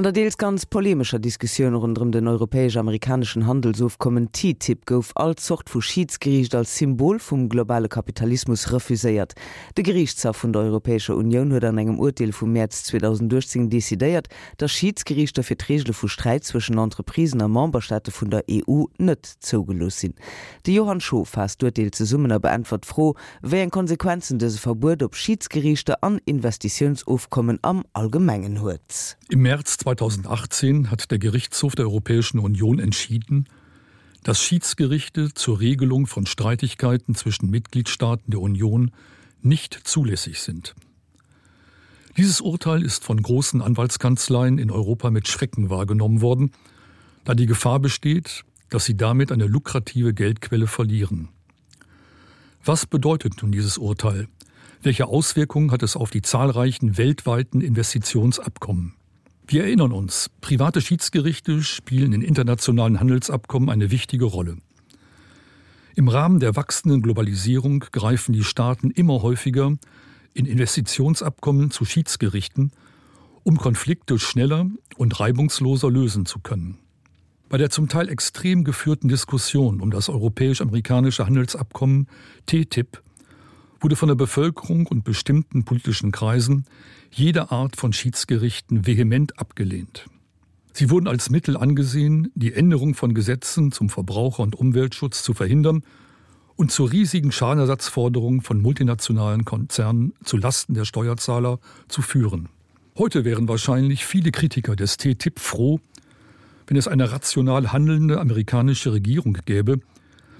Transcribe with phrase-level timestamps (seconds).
[0.00, 5.68] An der Deels ganz polemischer Diskussion rund um den europäisch-amerikanischen Handelsofkommen TTIP gouf als Zocht
[5.68, 9.34] vu Schiedsgericht als Symbol vum globale Kapitalismus refuséiert.
[9.76, 14.70] De Gerichtshof vun der Europäischer Union huet an engem Urteil vum März 2010 desideiert, dat
[14.70, 20.14] Schiedsgerichter fir Tregelle vu Streit zwischen Entreprisen am Mombastaate vun der EU nett zougelos sinn.
[20.64, 25.14] De Johann Scho fast Urteil ze Summener beantwort froh, wé en Konsequenzen des Verbot op
[25.14, 29.18] Schiedsgerichte an Investitionsaufkommen am allgemengen huez.
[29.28, 33.48] Im März 2018 hat der Gerichtshof der Europäischen Union entschieden,
[34.22, 38.92] dass Schiedsgerichte zur Regelung von Streitigkeiten zwischen Mitgliedstaaten der Union
[39.42, 40.76] nicht zulässig sind.
[42.16, 46.52] Dieses Urteil ist von großen Anwaltskanzleien in Europa mit Schrecken wahrgenommen worden,
[47.24, 51.30] da die Gefahr besteht, dass sie damit eine lukrative Geldquelle verlieren.
[52.64, 54.28] Was bedeutet nun dieses Urteil?
[54.82, 58.94] Welche Auswirkungen hat es auf die zahlreichen weltweiten Investitionsabkommen?
[59.52, 64.58] Wir erinnern uns, private Schiedsgerichte spielen in internationalen Handelsabkommen eine wichtige Rolle.
[65.96, 69.76] Im Rahmen der wachsenden Globalisierung greifen die Staaten immer häufiger
[70.34, 72.70] in Investitionsabkommen zu Schiedsgerichten,
[73.42, 76.78] um Konflikte schneller und reibungsloser lösen zu können.
[77.48, 82.06] Bei der zum Teil extrem geführten Diskussion um das europäisch-amerikanische Handelsabkommen
[82.46, 83.02] TTIP
[83.80, 86.64] wurde von der Bevölkerung und bestimmten politischen Kreisen
[87.10, 90.06] jede Art von Schiedsgerichten vehement abgelehnt.
[90.72, 95.82] Sie wurden als Mittel angesehen, die Änderung von Gesetzen zum Verbraucher- und Umweltschutz zu verhindern
[96.56, 101.58] und zur riesigen Schadenersatzforderung von multinationalen Konzernen zu Lasten der Steuerzahler
[101.88, 102.48] zu führen.
[102.98, 105.80] Heute wären wahrscheinlich viele Kritiker des TTIP froh,
[106.66, 109.80] wenn es eine rational handelnde amerikanische Regierung gäbe,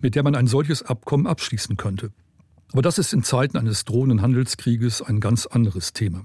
[0.00, 2.10] mit der man ein solches Abkommen abschließen könnte.
[2.72, 6.24] Aber das ist in Zeiten eines drohenden Handelskrieges ein ganz anderes Thema.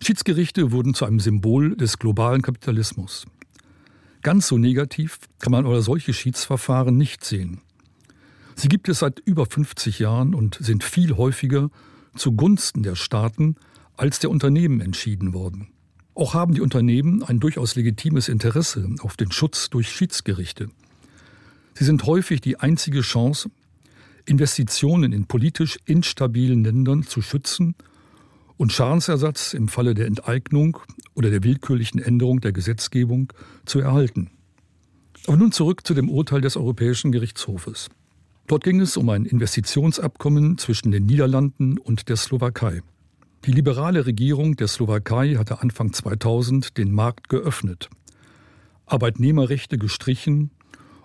[0.00, 3.26] Schiedsgerichte wurden zu einem Symbol des globalen Kapitalismus.
[4.22, 7.60] Ganz so negativ kann man oder solche Schiedsverfahren nicht sehen.
[8.56, 11.70] Sie gibt es seit über 50 Jahren und sind viel häufiger
[12.16, 13.56] zugunsten der Staaten
[13.96, 15.68] als der Unternehmen entschieden worden.
[16.14, 20.68] Auch haben die Unternehmen ein durchaus legitimes Interesse auf den Schutz durch Schiedsgerichte.
[21.74, 23.50] Sie sind häufig die einzige Chance,
[24.26, 27.74] Investitionen in politisch instabilen Ländern zu schützen
[28.56, 30.78] und Schadensersatz im Falle der Enteignung
[31.14, 33.32] oder der willkürlichen Änderung der Gesetzgebung
[33.66, 34.30] zu erhalten.
[35.26, 37.88] Aber nun zurück zu dem Urteil des Europäischen Gerichtshofes.
[38.46, 42.82] Dort ging es um ein Investitionsabkommen zwischen den Niederlanden und der Slowakei.
[43.46, 47.90] Die liberale Regierung der Slowakei hatte Anfang 2000 den Markt geöffnet,
[48.86, 50.50] Arbeitnehmerrechte gestrichen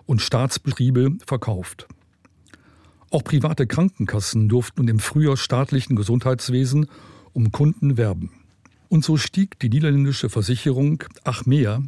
[0.06, 1.86] und Staatsbetriebe verkauft.
[3.10, 6.86] Auch private Krankenkassen durften im früher staatlichen Gesundheitswesen
[7.32, 8.30] um Kunden werben.
[8.88, 11.82] Und so stieg die niederländische Versicherung Achmea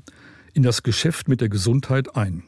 [0.52, 2.42] in das Geschäft mit der Gesundheit ein.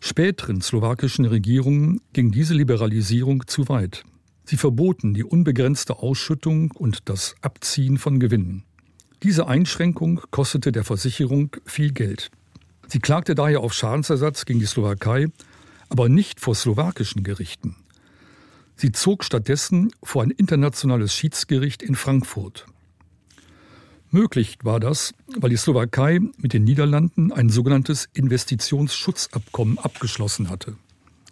[0.00, 4.04] Späteren slowakischen Regierungen ging diese Liberalisierung zu weit.
[4.44, 8.64] Sie verboten die unbegrenzte Ausschüttung und das Abziehen von Gewinnen.
[9.22, 12.30] Diese Einschränkung kostete der Versicherung viel Geld.
[12.86, 15.26] Sie klagte daher auf Schadensersatz gegen die Slowakei,
[15.88, 17.76] aber nicht vor slowakischen Gerichten.
[18.76, 22.66] Sie zog stattdessen vor ein internationales Schiedsgericht in Frankfurt.
[24.10, 30.76] Möglich war das, weil die Slowakei mit den Niederlanden ein sogenanntes Investitionsschutzabkommen abgeschlossen hatte.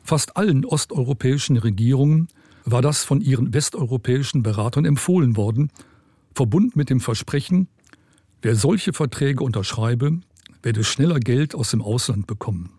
[0.03, 2.29] Fast allen osteuropäischen Regierungen
[2.65, 5.71] war das von ihren westeuropäischen Beratern empfohlen worden,
[6.35, 7.69] verbunden mit dem Versprechen,
[8.43, 10.21] wer solche Verträge unterschreibe,
[10.63, 12.71] werde schneller Geld aus dem Ausland bekommen.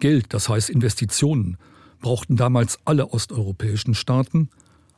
[0.00, 1.56] Geld, das heißt Investitionen,
[2.00, 4.50] brauchten damals alle osteuropäischen Staaten,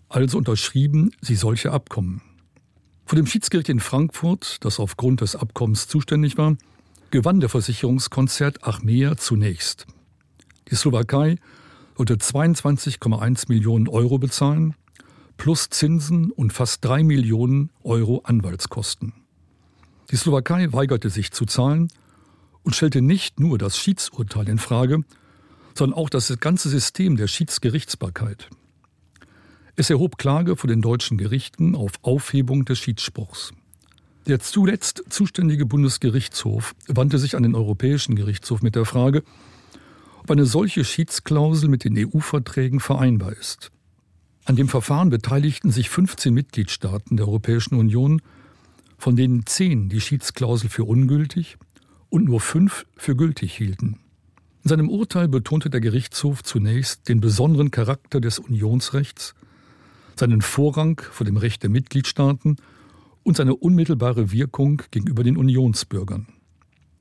[0.09, 2.22] also unterschrieben sie solche Abkommen.
[3.06, 6.56] Vor dem Schiedsgericht in Frankfurt, das aufgrund des Abkommens zuständig war,
[7.11, 9.87] gewann der Versicherungskonzert Achmea zunächst.
[10.71, 11.37] Die Slowakei
[11.97, 14.75] sollte 22,1 Millionen Euro bezahlen,
[15.37, 19.12] plus Zinsen und fast drei Millionen Euro Anwaltskosten.
[20.11, 21.88] Die Slowakei weigerte sich zu zahlen
[22.62, 25.02] und stellte nicht nur das Schiedsurteil in Frage,
[25.75, 28.49] sondern auch das ganze System der Schiedsgerichtsbarkeit.
[29.76, 33.52] Es erhob Klage vor den deutschen Gerichten auf Aufhebung des Schiedsspruchs.
[34.26, 39.22] Der zuletzt zuständige Bundesgerichtshof wandte sich an den Europäischen Gerichtshof mit der Frage,
[40.19, 43.70] ob eine solche Schiedsklausel mit den EU-Verträgen vereinbar ist.
[44.44, 48.20] An dem Verfahren beteiligten sich 15 Mitgliedstaaten der Europäischen Union,
[48.99, 51.56] von denen zehn die Schiedsklausel für ungültig
[52.11, 53.99] und nur fünf für gültig hielten.
[54.62, 59.35] In seinem Urteil betonte der Gerichtshof zunächst den besonderen Charakter des Unionsrechts,
[60.17, 62.57] seinen Vorrang vor dem Recht der Mitgliedstaaten
[63.23, 66.27] und seine unmittelbare Wirkung gegenüber den Unionsbürgern.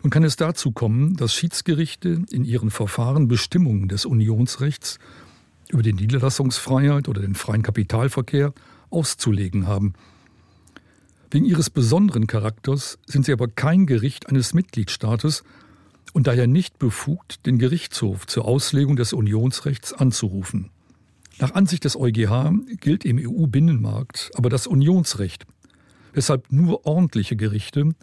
[0.02, 4.98] Nun kann es dazu kommen, dass Schiedsgerichte in ihren Verfahren Bestimmungen des Unionsrechts
[5.68, 8.54] über die Niederlassungsfreiheit oder den freien Kapitalverkehr
[8.90, 9.94] auszulegen haben.
[11.30, 15.44] Wegen ihres besonderen Charakters sind sie aber kein Gericht eines Mitgliedstaates
[16.14, 20.72] und daher nicht befugt, den Gerichtshof zur Auslegung des Unionsrechts anzurufen.
[21.40, 22.52] Nach Ansicht des EuGH
[22.82, 25.46] gilt im EU-Binnenmarkt aber das Unionsrecht,
[26.14, 27.94] weshalb nur ordentliche Gerichte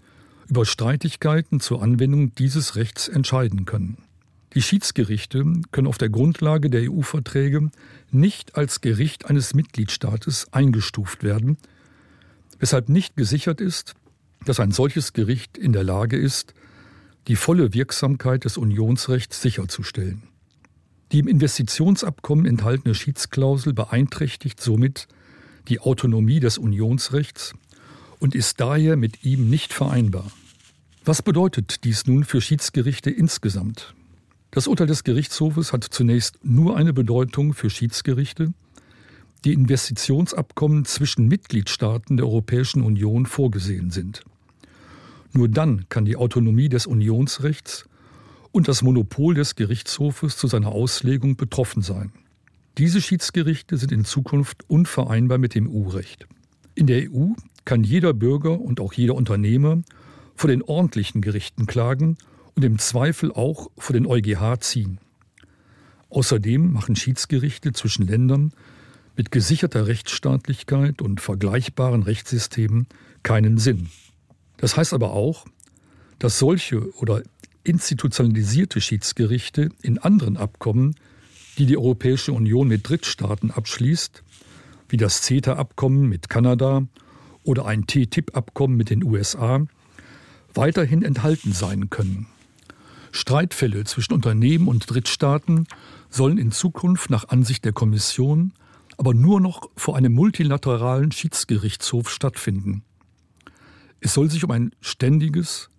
[0.49, 3.99] über Streitigkeiten zur Anwendung dieses Rechts entscheiden können.
[4.55, 7.71] Die Schiedsgerichte können auf der Grundlage der EU-Verträge
[8.11, 11.59] nicht als Gericht eines Mitgliedstaates eingestuft werden,
[12.59, 13.95] weshalb nicht gesichert ist,
[14.47, 16.55] dass ein solches Gericht in der Lage ist,
[17.29, 20.23] die volle Wirksamkeit des Unionsrechts sicherzustellen.
[21.13, 25.09] Die im Investitionsabkommen enthaltene Schiedsklausel beeinträchtigt somit
[25.69, 27.55] die Autonomie des Unionsrechts
[28.19, 30.31] und ist daher mit ihm nicht vereinbar.
[31.05, 33.95] Was bedeutet dies nun für Schiedsgerichte insgesamt?
[34.51, 38.53] Das Urteil des Gerichtshofes hat zunächst nur eine Bedeutung für Schiedsgerichte,
[39.45, 44.25] die Investitionsabkommen zwischen Mitgliedstaaten der Europäischen Union vorgesehen sind.
[45.37, 47.85] Nur dann kann die Autonomie des Unionsrechts
[48.53, 52.11] und das Monopol des Gerichtshofes zu seiner Auslegung betroffen sein.
[52.79, 56.27] Diese Schiedsgerichte sind in Zukunft unvereinbar mit dem EU-Recht.
[56.75, 57.33] In der EU
[57.67, 59.83] kann jeder Bürger und auch jeder Unternehmer
[60.37, 62.17] vor den ordentlichen Gerichten klagen
[62.55, 65.01] und im Zweifel auch vor den EuGH ziehen.
[66.09, 68.55] Außerdem machen Schiedsgerichte zwischen Ländern
[69.17, 72.87] mit gesicherter Rechtsstaatlichkeit und vergleichbaren Rechtssystemen
[73.23, 73.91] keinen Sinn.
[74.57, 75.47] Das heißt aber auch,
[76.19, 77.23] dass solche oder
[77.65, 80.95] institutionalisierte Schiedsgerichte in anderen Abkommen,
[81.59, 84.23] die die Europäische Union mit Drittstaaten abschließt,
[84.89, 86.87] wie das CETA-Abkommen mit Kanada
[87.43, 89.67] oder ein TTIP-Abkommen mit den USA,
[90.55, 92.27] weiterhin enthalten sein können.
[93.13, 95.67] Streitfälle zwischen Unternehmen und Drittstaaten
[96.11, 98.53] sollen in Zukunft nach Ansicht der Kommission
[98.97, 102.83] aber nur noch vor einem multilateralen Schiedsgerichtshof stattfinden.
[104.01, 105.71] Es soll sich um ein ständiges,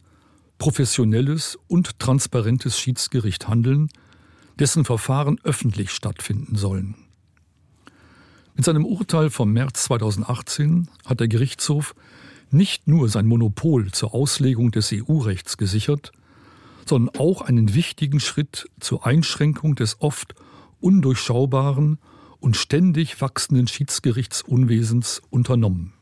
[0.58, 3.90] professionelles und transparentes Schiedsgericht handeln,
[4.60, 6.96] dessen Verfahren öffentlich stattfinden sollen.
[8.56, 11.94] Mit seinem Urteil vom März 2018 hat der Gerichtshof
[12.50, 16.12] nicht nur sein Monopol zur Auslegung des EU-Rechts gesichert,
[16.86, 20.34] sondern auch einen wichtigen Schritt zur Einschränkung des oft
[20.80, 22.00] undurchschaubaren
[22.40, 25.94] und ständig wachsenden Schiedsgerichtsunwesens unternommen.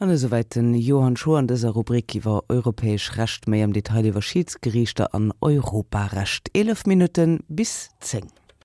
[0.00, 5.14] An soweititen Johann Scho an dieser Rubrik iwwer europäesch recht méi am Detail iwwer Schiedsgerichter
[5.14, 8.26] an Europarecht 11 Minuten bis 10.